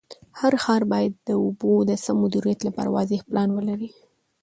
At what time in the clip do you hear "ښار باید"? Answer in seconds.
0.63-1.13